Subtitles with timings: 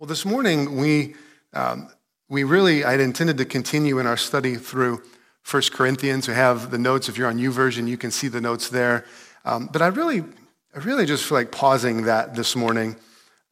[0.00, 1.16] Well, this morning we,
[1.54, 1.88] um,
[2.28, 5.02] we really, I'd intended to continue in our study through
[5.50, 6.28] 1 Corinthians.
[6.28, 7.08] We have the notes.
[7.08, 9.04] If you're on YouVersion, you can see the notes there.
[9.44, 10.20] Um, but I really,
[10.72, 12.94] I really just feel like pausing that this morning,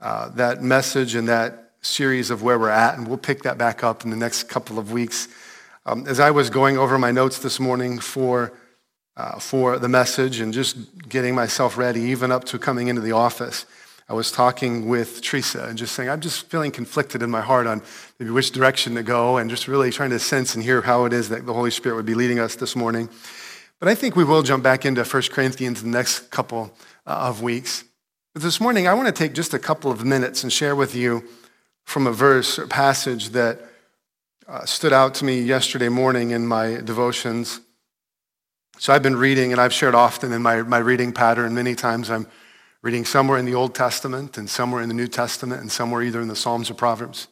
[0.00, 3.82] uh, that message and that series of where we're at, and we'll pick that back
[3.82, 5.26] up in the next couple of weeks.
[5.84, 8.52] Um, as I was going over my notes this morning for,
[9.16, 10.76] uh, for the message and just
[11.08, 13.66] getting myself ready, even up to coming into the office,
[14.08, 17.66] I was talking with Teresa and just saying, I'm just feeling conflicted in my heart
[17.66, 17.82] on
[18.20, 21.12] maybe which direction to go and just really trying to sense and hear how it
[21.12, 23.08] is that the Holy Spirit would be leading us this morning.
[23.80, 26.72] But I think we will jump back into 1 Corinthians the next couple
[27.04, 27.82] uh, of weeks.
[28.32, 30.94] But this morning, I want to take just a couple of minutes and share with
[30.94, 31.24] you
[31.84, 33.60] from a verse or passage that
[34.46, 37.60] uh, stood out to me yesterday morning in my devotions.
[38.78, 41.54] So I've been reading, and I've shared often in my, my reading pattern.
[41.54, 42.26] Many times I'm
[42.82, 46.20] reading somewhere in the Old Testament and somewhere in the New Testament and somewhere either
[46.20, 47.28] in the Psalms or Proverbs.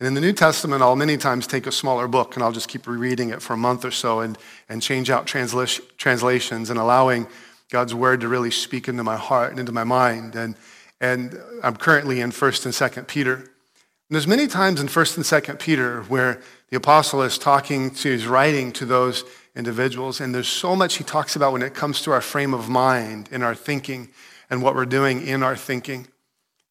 [0.00, 2.68] And in the New Testament, I'll many times take a smaller book and I'll just
[2.68, 6.78] keep rereading it for a month or so and, and change out transla- translations and
[6.78, 7.26] allowing
[7.70, 10.36] God's word to really speak into my heart and into my mind.
[10.36, 10.54] And,
[11.00, 13.34] and I'm currently in 1st and 2nd Peter.
[13.34, 18.12] And there's many times in 1st and 2nd Peter where the apostle is talking to,
[18.12, 19.24] he's writing to those
[19.56, 20.20] individuals.
[20.20, 23.28] And there's so much he talks about when it comes to our frame of mind
[23.32, 24.08] and our thinking
[24.50, 26.06] and what we're doing in our thinking.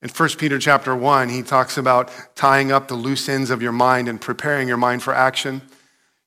[0.02, 3.72] In 1 Peter chapter 1, he talks about tying up the loose ends of your
[3.72, 5.62] mind and preparing your mind for action.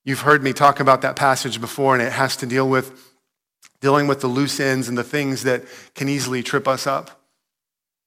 [0.04, 3.06] You've heard me talk about that passage before, and it has to deal with
[3.80, 7.20] dealing with the loose ends and the things that can easily trip us up.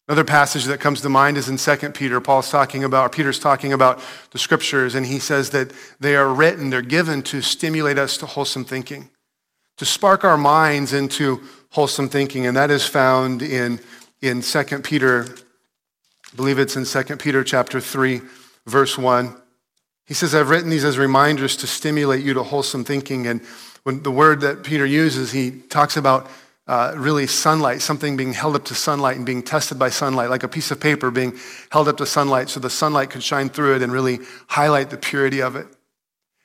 [0.07, 2.19] Another passage that comes to mind is in 2 Peter.
[2.19, 6.31] Paul's talking about, or Peter's talking about the scriptures, and he says that they are
[6.31, 9.09] written, they're given to stimulate us to wholesome thinking,
[9.83, 13.81] to spark our minds into wholesome thinking, and that is found in,
[14.21, 18.21] in 2 Peter, I believe it's in 2 Peter chapter 3,
[18.65, 19.35] verse 1.
[20.05, 23.27] He says, I've written these as reminders to stimulate you to wholesome thinking.
[23.27, 23.41] And
[23.83, 26.31] when the word that Peter uses, he talks about
[26.65, 30.43] uh, really sunlight, something being held up to sunlight and being tested by sunlight, like
[30.43, 31.37] a piece of paper being
[31.71, 34.97] held up to sunlight so the sunlight could shine through it and really highlight the
[34.97, 35.67] purity of it.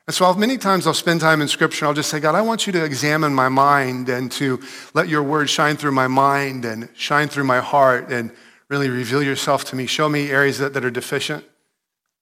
[0.08, 2.41] And so many times I'll spend time in scripture and I'll just say, God, I
[2.41, 4.58] want you to examine my mind and to
[4.94, 8.32] let your word shine through my mind and shine through my heart and
[8.70, 9.84] really reveal yourself to me.
[9.84, 11.44] Show me areas that, that are deficient.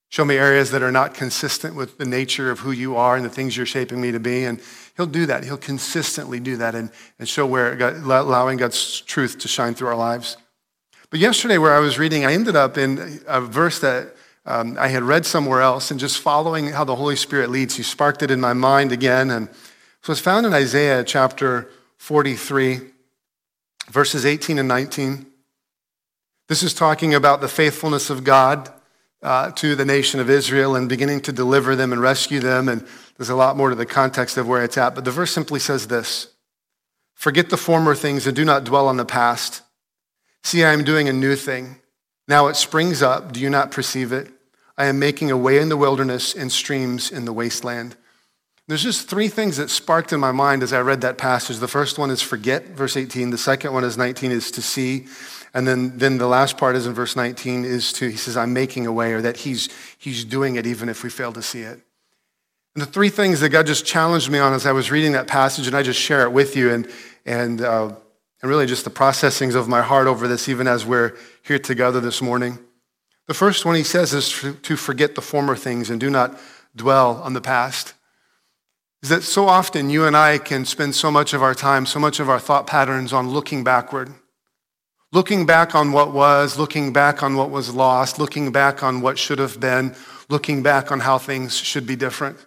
[0.09, 3.25] Show me areas that are not consistent with the nature of who you are and
[3.25, 4.43] the things you're shaping me to be.
[4.43, 4.61] And
[4.97, 5.45] he'll do that.
[5.45, 9.87] He'll consistently do that and, and show where, God, allowing God's truth to shine through
[9.87, 10.37] our lives.
[11.11, 14.16] But yesterday, where I was reading, I ended up in a verse that
[14.47, 17.83] um, I had read somewhere else, and just following how the Holy Spirit leads, He
[17.83, 19.31] sparked it in my mind again.
[19.31, 19.49] And
[20.03, 21.69] so it's found in Isaiah chapter
[21.99, 22.81] 43,
[23.89, 25.27] verses 18 and 19.
[26.49, 28.73] This is talking about the faithfulness of God
[29.21, 32.69] uh, to the nation of Israel and beginning to deliver them and rescue them.
[32.69, 32.87] And
[33.17, 34.95] there's a lot more to the context of where it's at.
[34.95, 36.29] But the verse simply says this
[37.15, 39.63] Forget the former things and do not dwell on the past.
[40.45, 41.81] See, I am doing a new thing.
[42.29, 43.33] Now it springs up.
[43.33, 44.31] Do you not perceive it?
[44.79, 47.97] I am making a way in the wilderness and streams in the wasteland.
[48.69, 51.59] There's just three things that sparked in my mind as I read that passage.
[51.59, 53.31] The first one is forget, verse 18.
[53.31, 55.07] The second one is 19 is to see.
[55.55, 58.53] And then, then the last part is in verse 19 is to, he says, I'm
[58.53, 61.61] making a way, or that he's, he's doing it even if we fail to see
[61.61, 61.81] it.
[62.75, 65.29] And the three things that God just challenged me on as I was reading that
[65.29, 66.91] passage, and I just share it with you, and,
[67.25, 67.95] and, uh,
[68.43, 72.01] and really just the processings of my heart over this, even as we're here together
[72.01, 72.59] this morning.
[73.27, 76.39] The first one he says is to forget the former things and do not
[76.77, 77.95] dwell on the past.
[79.03, 81.99] Is that so often you and I can spend so much of our time, so
[81.99, 84.15] much of our thought patterns on looking backward.
[85.13, 89.19] Looking back on what was, looking back on what was lost, looking back on what
[89.19, 89.95] should have been,
[90.29, 92.46] looking back on how things should be different.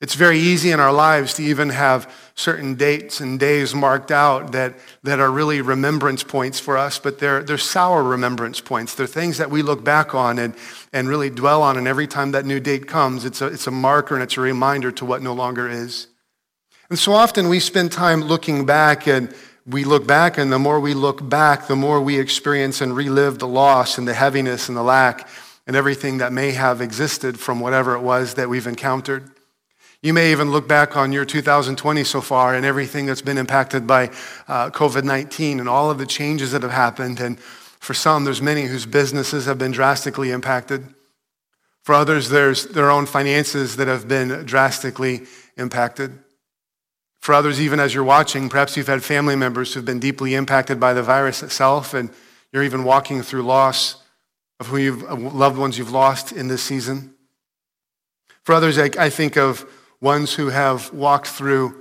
[0.00, 4.52] It's very easy in our lives to even have certain dates and days marked out
[4.52, 4.74] that,
[5.04, 8.94] that are really remembrance points for us, but they're, they're sour remembrance points.
[8.94, 10.54] They're things that we look back on and,
[10.92, 13.70] and really dwell on, and every time that new date comes, it's a, it's a
[13.70, 16.08] marker and it's a reminder to what no longer is.
[16.90, 19.34] And so often we spend time looking back and
[19.66, 23.38] we look back, and the more we look back, the more we experience and relive
[23.38, 25.26] the loss and the heaviness and the lack
[25.66, 29.30] and everything that may have existed from whatever it was that we've encountered.
[30.04, 33.86] You may even look back on your 2020 so far and everything that's been impacted
[33.86, 34.08] by
[34.46, 37.20] uh, COVID 19 and all of the changes that have happened.
[37.20, 40.94] And for some, there's many whose businesses have been drastically impacted.
[41.84, 45.22] For others, there's their own finances that have been drastically
[45.56, 46.18] impacted.
[47.20, 50.78] For others, even as you're watching, perhaps you've had family members who've been deeply impacted
[50.78, 52.10] by the virus itself, and
[52.52, 54.02] you're even walking through loss
[54.60, 55.02] of who you've,
[55.34, 57.14] loved ones you've lost in this season.
[58.42, 59.64] For others, I, I think of
[60.04, 61.74] ones who have walked through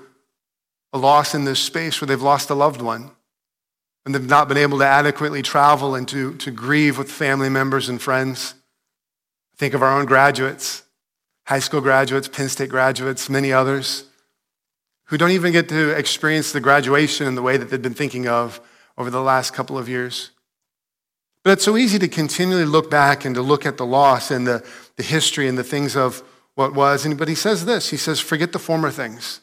[0.93, 3.11] a loss in this space where they've lost a loved one
[4.05, 7.89] and they've not been able to adequately travel and to, to grieve with family members
[7.89, 8.55] and friends.
[9.57, 10.83] Think of our own graduates,
[11.47, 14.05] high school graduates, Penn State graduates, many others
[15.07, 18.25] who don't even get to experience the graduation in the way that they've been thinking
[18.27, 18.61] of
[18.97, 20.31] over the last couple of years.
[21.43, 24.47] But it's so easy to continually look back and to look at the loss and
[24.47, 24.65] the,
[24.95, 26.23] the history and the things of
[26.55, 27.05] what was.
[27.05, 29.41] And, but he says this he says, forget the former things.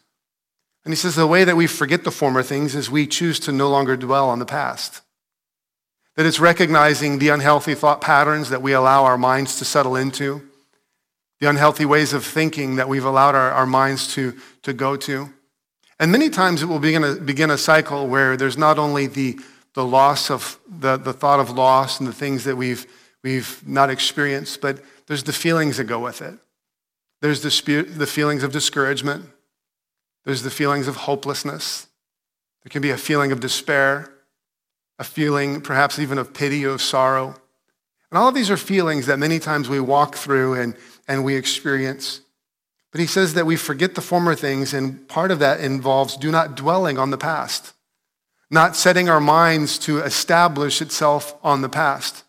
[0.85, 3.53] And he says the way that we forget the former things is we choose to
[3.53, 5.03] no longer dwell on the past.
[6.17, 10.43] That it's recognizing the unhealthy thought patterns that we allow our minds to settle into,
[11.39, 15.31] the unhealthy ways of thinking that we've allowed our, our minds to, to go to.
[15.99, 19.39] And many times it will begin a, begin a cycle where there's not only the,
[19.75, 22.87] the loss of the, the thought of loss and the things that we've,
[23.23, 26.39] we've not experienced, but there's the feelings that go with it.
[27.21, 29.27] There's the, the feelings of discouragement.
[30.25, 31.87] There's the feelings of hopelessness.
[32.63, 34.13] There can be a feeling of despair,
[34.99, 37.35] a feeling perhaps even of pity or of sorrow.
[38.11, 40.75] And all of these are feelings that many times we walk through and,
[41.07, 42.21] and we experience.
[42.91, 46.31] But he says that we forget the former things, and part of that involves do
[46.31, 47.73] not dwelling on the past,
[48.51, 52.25] not setting our minds to establish itself on the past.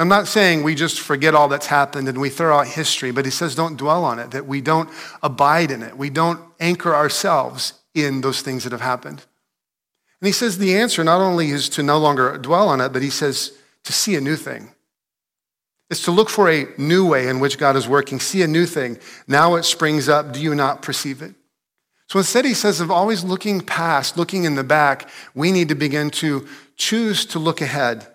[0.00, 3.24] I'm not saying we just forget all that's happened and we throw out history, but
[3.24, 4.88] he says don't dwell on it, that we don't
[5.24, 5.98] abide in it.
[5.98, 9.24] We don't anchor ourselves in those things that have happened.
[10.20, 13.02] And he says the answer not only is to no longer dwell on it, but
[13.02, 13.52] he says
[13.84, 14.70] to see a new thing.
[15.90, 18.66] It's to look for a new way in which God is working, see a new
[18.66, 18.98] thing.
[19.26, 20.32] Now it springs up.
[20.32, 21.34] Do you not perceive it?
[22.08, 25.74] So instead, he says of always looking past, looking in the back, we need to
[25.74, 26.46] begin to
[26.76, 28.06] choose to look ahead,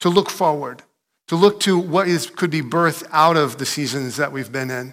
[0.00, 0.82] to look forward
[1.30, 4.68] to look to what is, could be birthed out of the seasons that we've been
[4.68, 4.92] in.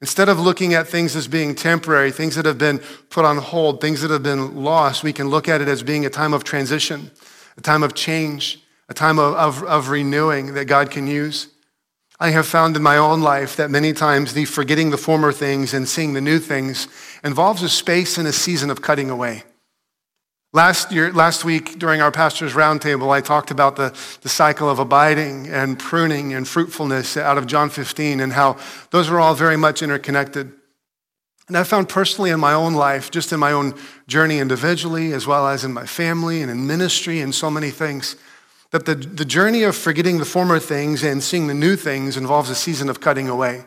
[0.00, 2.78] Instead of looking at things as being temporary, things that have been
[3.10, 6.06] put on hold, things that have been lost, we can look at it as being
[6.06, 7.10] a time of transition,
[7.58, 11.48] a time of change, a time of, of, of renewing that God can use.
[12.18, 15.74] I have found in my own life that many times the forgetting the former things
[15.74, 16.88] and seeing the new things
[17.22, 19.42] involves a space and a season of cutting away.
[20.54, 24.78] Last year, last week during our pastor's roundtable, I talked about the, the cycle of
[24.78, 28.58] abiding and pruning and fruitfulness out of John 15 and how
[28.90, 30.52] those are all very much interconnected.
[31.48, 33.72] And I found personally in my own life, just in my own
[34.06, 38.16] journey individually, as well as in my family and in ministry and so many things,
[38.72, 42.50] that the, the journey of forgetting the former things and seeing the new things involves
[42.50, 43.64] a season of cutting away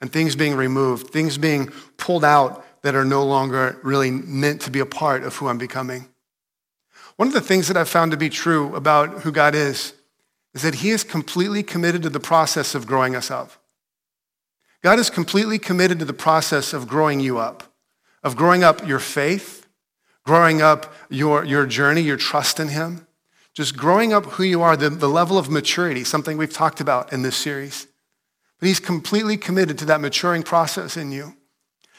[0.00, 4.70] and things being removed, things being pulled out that are no longer really meant to
[4.70, 6.06] be a part of who I'm becoming.
[7.18, 9.92] One of the things that I've found to be true about who God is
[10.54, 13.50] is that He is completely committed to the process of growing us up.
[14.84, 17.64] God is completely committed to the process of growing you up,
[18.22, 19.66] of growing up your faith,
[20.24, 23.04] growing up your, your journey, your trust in Him,
[23.52, 27.12] just growing up who you are, the, the level of maturity, something we've talked about
[27.12, 27.88] in this series.
[28.60, 31.34] But He's completely committed to that maturing process in you.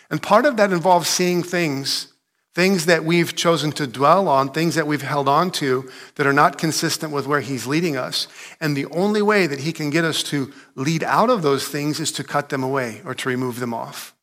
[0.10, 2.13] And part of that involves seeing things
[2.59, 6.33] things that we've chosen to dwell on, things that we've held on to that are
[6.33, 8.27] not consistent with where He's leading us.
[8.59, 12.01] And the only way that He can get us to lead out of those things
[12.01, 14.13] is to cut them away or to remove them off.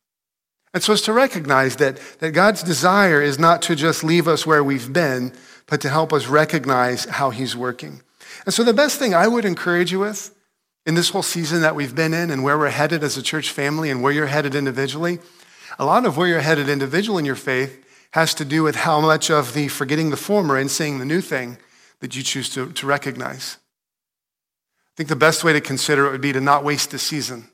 [0.74, 4.44] And so it's to recognize that, that God's desire is not to just leave us
[4.44, 5.32] where we've been,
[5.66, 8.02] but to help us recognize how He's working.
[8.44, 10.36] And so the best thing I would encourage you with
[10.84, 13.50] in this whole season that we've been in and where we're headed as a church
[13.50, 15.20] family and where you're headed individually,
[15.78, 19.00] a lot of where you're headed individually in your faith has to do with how
[19.00, 21.58] much of the forgetting the former and seeing the new thing
[22.00, 23.58] that you choose to, to recognize.
[24.94, 27.50] I think the best way to consider it would be to not waste the season,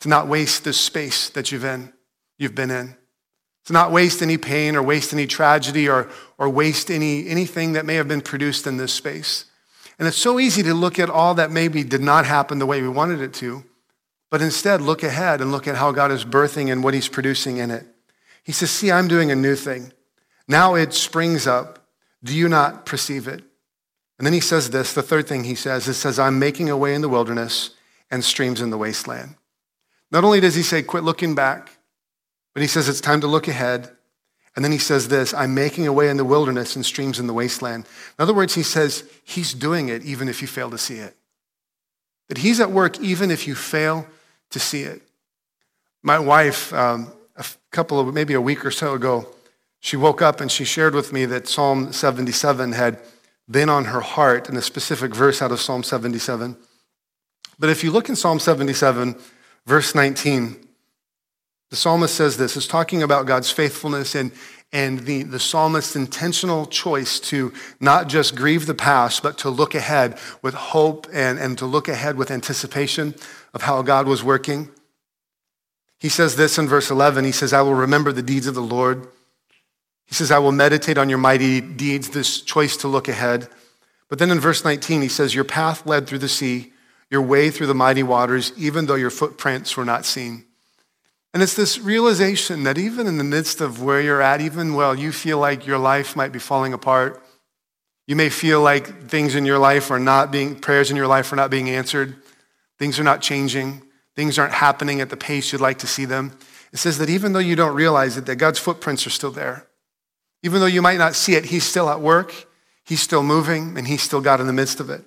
[0.00, 1.92] to not waste the space that you've in,
[2.38, 2.96] you've been in,
[3.66, 7.86] to not waste any pain or waste any tragedy or, or waste any, anything that
[7.86, 9.46] may have been produced in this space.
[9.98, 12.80] And it's so easy to look at all that maybe did not happen the way
[12.80, 13.64] we wanted it to,
[14.30, 17.58] but instead look ahead and look at how God is birthing and what he's producing
[17.58, 17.86] in it.
[18.50, 19.92] He says, See, I'm doing a new thing.
[20.48, 21.86] Now it springs up.
[22.24, 23.44] Do you not perceive it?
[24.18, 26.76] And then he says this the third thing he says, it says, I'm making a
[26.76, 27.76] way in the wilderness
[28.10, 29.36] and streams in the wasteland.
[30.10, 31.78] Not only does he say, quit looking back,
[32.52, 33.88] but he says it's time to look ahead.
[34.56, 37.28] And then he says this I'm making a way in the wilderness and streams in
[37.28, 37.84] the wasteland.
[38.18, 41.14] In other words, he says he's doing it even if you fail to see it.
[42.26, 44.08] That he's at work even if you fail
[44.50, 45.02] to see it.
[46.02, 49.26] My wife, um, a couple of, maybe a week or so ago,
[49.80, 52.98] she woke up and she shared with me that Psalm 77 had
[53.50, 56.56] been on her heart in a specific verse out of Psalm 77.
[57.58, 59.16] But if you look in Psalm 77,
[59.66, 60.68] verse 19,
[61.70, 64.32] the psalmist says this, is talking about God's faithfulness and,
[64.72, 69.74] and the, the psalmist's intentional choice to not just grieve the past, but to look
[69.74, 73.14] ahead with hope and, and to look ahead with anticipation
[73.54, 74.68] of how God was working.
[76.00, 77.24] He says this in verse 11.
[77.24, 79.06] He says, I will remember the deeds of the Lord.
[80.06, 83.48] He says, I will meditate on your mighty deeds, this choice to look ahead.
[84.08, 86.72] But then in verse 19, he says, Your path led through the sea,
[87.10, 90.46] your way through the mighty waters, even though your footprints were not seen.
[91.32, 94.96] And it's this realization that even in the midst of where you're at, even while
[94.96, 97.22] you feel like your life might be falling apart,
[98.06, 101.32] you may feel like things in your life are not being, prayers in your life
[101.32, 102.16] are not being answered,
[102.78, 103.82] things are not changing,
[104.16, 106.36] things aren't happening at the pace you'd like to see them.
[106.72, 109.66] It says that even though you don't realize it, that God's footprints are still there.
[110.42, 112.46] Even though you might not see it, He's still at work,
[112.84, 115.04] He's still moving, and He's still God in the midst of it.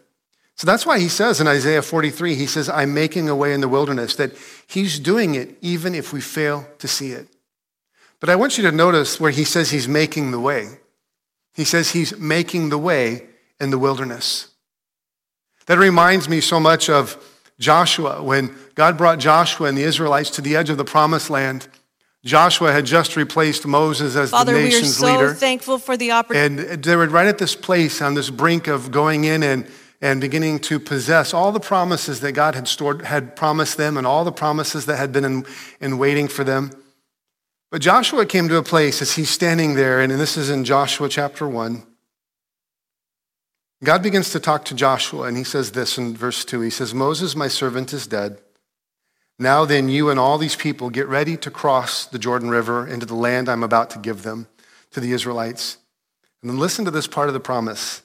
[0.55, 3.62] So that's why he says in Isaiah 43, he says, I'm making a way in
[3.62, 4.33] the wilderness, that
[4.67, 7.27] he's doing it even if we fail to see it.
[8.19, 10.79] But I want you to notice where he says he's making the way.
[11.53, 13.27] He says he's making the way
[13.60, 14.50] in the wilderness.
[15.65, 17.17] That reminds me so much of
[17.63, 18.22] Joshua.
[18.22, 21.67] When God brought Joshua and the Israelites to the edge of the promised land,
[22.24, 25.34] Joshua had just replaced Moses as Father, the we are nation's so leader.
[25.34, 26.70] thankful for the opportunity.
[26.70, 29.67] And they were right at this place on this brink of going in and
[30.03, 34.05] and beginning to possess all the promises that God had stored, had promised them and
[34.05, 35.46] all the promises that had been in,
[35.79, 36.72] in waiting for them.
[37.72, 41.08] But Joshua came to a place as he's standing there, and this is in Joshua
[41.08, 41.84] chapter 1.
[43.83, 46.61] God begins to talk to Joshua, and he says this in verse 2.
[46.61, 48.39] He says, Moses, my servant, is dead.
[49.37, 53.05] Now then, you and all these people get ready to cross the Jordan River into
[53.05, 54.47] the land I'm about to give them
[54.91, 55.79] to the Israelites.
[56.41, 58.03] And then listen to this part of the promise.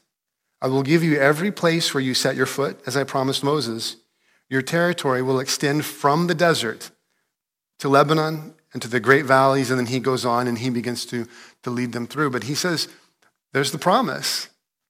[0.60, 3.96] I will give you every place where you set your foot, as I promised Moses.
[4.48, 6.90] Your territory will extend from the desert
[7.78, 9.70] to Lebanon and to the great valleys.
[9.70, 11.26] And then he goes on and he begins to,
[11.62, 12.30] to lead them through.
[12.30, 12.88] But he says,
[13.52, 14.48] There's the promise.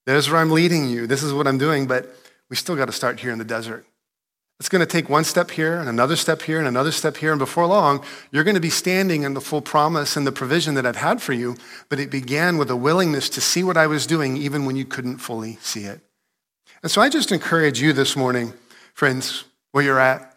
[0.09, 1.07] There's where I'm leading you.
[1.07, 1.87] This is what I'm doing.
[1.87, 2.09] But
[2.49, 3.85] we still got to start here in the desert.
[4.59, 7.31] It's going to take one step here and another step here and another step here.
[7.31, 10.77] And before long, you're going to be standing in the full promise and the provision
[10.77, 11.59] that I've had for you.
[11.91, 14.87] But it began with a willingness to see what I was doing even when you
[14.87, 16.01] couldn't fully see it.
[16.83, 18.55] And so I just encourage you this morning,
[18.95, 20.35] friends, where you're at.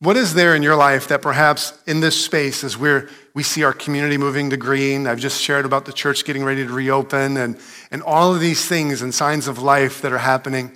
[0.00, 3.64] What is there in your life that perhaps in this space, as we're, we see
[3.64, 7.36] our community moving to green, I've just shared about the church getting ready to reopen
[7.36, 7.58] and,
[7.90, 10.72] and all of these things and signs of life that are happening.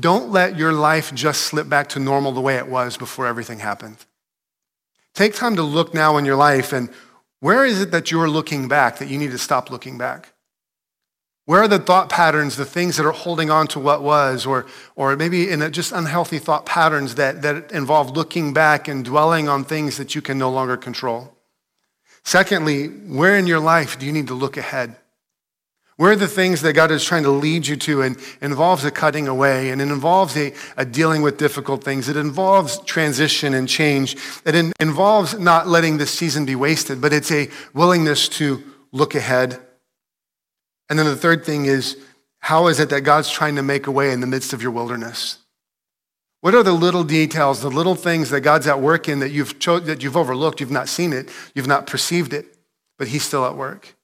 [0.00, 3.58] Don't let your life just slip back to normal the way it was before everything
[3.58, 3.98] happened.
[5.12, 6.88] Take time to look now in your life and
[7.40, 10.32] where is it that you're looking back that you need to stop looking back?
[11.44, 14.64] Where are the thought patterns, the things that are holding on to what was, or,
[14.96, 19.62] or maybe in just unhealthy thought patterns that, that involve looking back and dwelling on
[19.62, 21.36] things that you can no longer control?
[22.24, 24.96] Secondly, where in your life do you need to look ahead?
[25.96, 28.90] Where are the things that God is trying to lead you to and involves a
[28.90, 32.08] cutting away and it involves a, a dealing with difficult things.
[32.08, 34.16] It involves transition and change.
[34.44, 39.14] It in, involves not letting this season be wasted, but it's a willingness to look
[39.14, 39.60] ahead.
[40.88, 41.96] And then the third thing is,
[42.38, 44.72] how is it that God's trying to make a way in the midst of your
[44.72, 45.38] wilderness?
[46.42, 49.60] What are the little details, the little things that God's at work in that you've,
[49.60, 50.60] cho- that you've overlooked?
[50.60, 52.56] You've not seen it, you've not perceived it,
[52.98, 53.94] but He's still at work.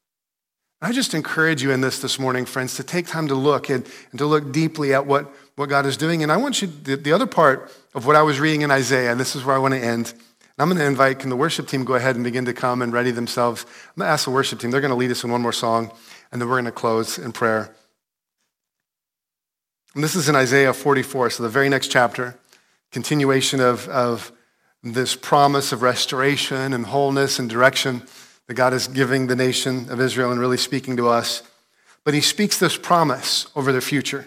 [0.81, 3.85] I just encourage you in this this morning, friends, to take time to look and,
[4.13, 6.23] and to look deeply at what, what God is doing.
[6.23, 9.11] And I want you, the, the other part of what I was reading in Isaiah,
[9.11, 10.15] and this is where I want to end.
[10.61, 12.93] I'm going to invite, can the worship team go ahead and begin to come and
[12.93, 13.65] ready themselves?
[13.65, 15.53] I'm going to ask the worship team, they're going to lead us in one more
[15.53, 15.91] song,
[16.31, 17.75] and then we're going to close in prayer.
[19.95, 22.39] And this is in Isaiah 44, so the very next chapter,
[22.93, 24.33] continuation of, of
[24.83, 28.03] this promise of restoration and wholeness and direction
[28.47, 31.43] that God is giving the nation of Israel and really speaking to us.
[32.05, 34.27] But he speaks this promise over their future.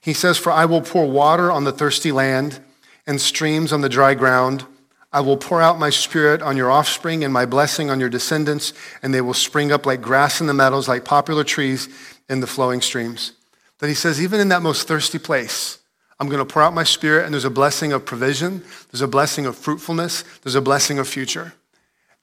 [0.00, 2.60] He says, For I will pour water on the thirsty land
[3.06, 4.64] and streams on the dry ground.
[5.12, 8.72] I will pour out my spirit on your offspring and my blessing on your descendants,
[9.02, 11.88] and they will spring up like grass in the meadows, like poplar trees
[12.28, 13.32] in the flowing streams.
[13.80, 15.78] That he says, even in that most thirsty place,
[16.18, 19.08] I'm going to pour out my spirit, and there's a blessing of provision, there's a
[19.08, 21.54] blessing of fruitfulness, there's a blessing of future.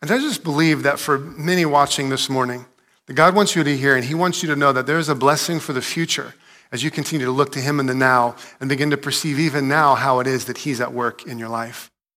[0.01, 2.65] And I just believe that for many watching this morning,
[3.07, 5.09] that God wants you to hear and He wants you to know that there is
[5.09, 6.35] a blessing for the future
[6.71, 9.67] as you continue to look to Him in the now and begin to perceive even
[9.67, 11.89] now how it is that He's at work in your life.